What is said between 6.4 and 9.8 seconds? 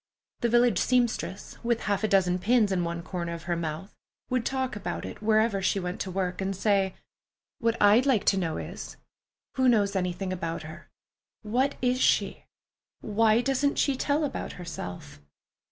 and say, "What I'd like to know is, who